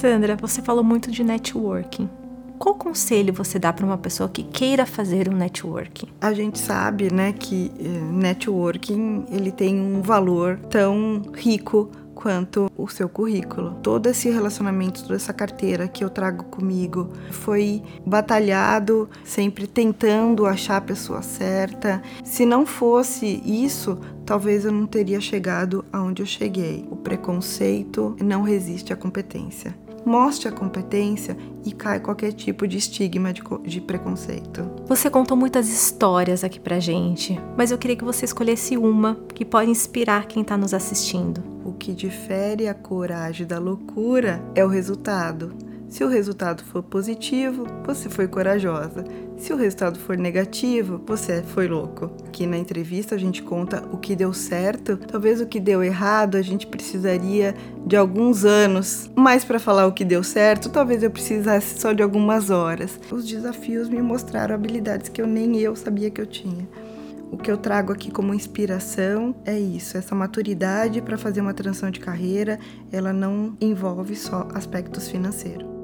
[0.00, 2.08] Sandra, você falou muito de networking.
[2.58, 6.06] Qual conselho você dá para uma pessoa que queira fazer um networking?
[6.18, 12.88] A gente sabe, né, que eh, networking ele tem um valor tão rico quanto o
[12.88, 13.74] seu currículo.
[13.82, 20.78] Todo esse relacionamento, toda essa carteira que eu trago comigo foi batalhado, sempre tentando achar
[20.78, 22.00] a pessoa certa.
[22.24, 26.88] Se não fosse isso, talvez eu não teria chegado aonde eu cheguei.
[26.90, 29.74] O preconceito não resiste à competência
[30.04, 34.70] mostre a competência e cai qualquer tipo de estigma de, de, preconceito.
[34.86, 39.44] Você contou muitas histórias aqui pra gente, mas eu queria que você escolhesse uma que
[39.44, 41.42] pode inspirar quem tá nos assistindo.
[41.64, 45.54] O que difere a coragem da loucura é o resultado.
[45.90, 49.04] Se o resultado for positivo, você foi corajosa.
[49.36, 52.12] Se o resultado for negativo, você foi louco.
[52.28, 56.36] Aqui na entrevista a gente conta o que deu certo, talvez o que deu errado
[56.36, 61.10] a gente precisaria de alguns anos, mas para falar o que deu certo, talvez eu
[61.10, 63.00] precisasse só de algumas horas.
[63.10, 66.68] Os desafios me mostraram habilidades que eu nem eu sabia que eu tinha.
[67.32, 71.90] O que eu trago aqui como inspiração é isso, essa maturidade para fazer uma transição
[71.90, 72.60] de carreira,
[72.92, 75.79] ela não envolve só aspectos financeiros.